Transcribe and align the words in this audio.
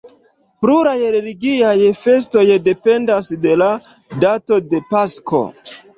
Pluraj 0.65 0.93
religiaj 1.15 1.75
festoj 1.99 2.45
dependas 2.69 3.29
de 3.45 3.61
la 3.63 3.71
dato 4.25 4.59
de 4.73 4.85
Pasko. 4.95 5.43